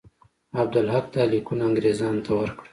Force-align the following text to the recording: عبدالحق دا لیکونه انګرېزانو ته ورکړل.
عبدالحق 0.61 1.05
دا 1.13 1.23
لیکونه 1.31 1.63
انګرېزانو 1.69 2.23
ته 2.25 2.31
ورکړل. 2.39 2.67